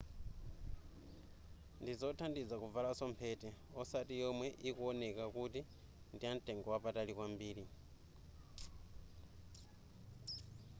[1.81, 3.49] ndizothandiza kuvalaso mphete
[3.81, 5.61] osati yomwe ikuwoneka kuti
[6.13, 7.63] ndiyamtengo wapatali kwambiri